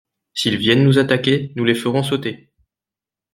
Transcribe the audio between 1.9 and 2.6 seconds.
sauter.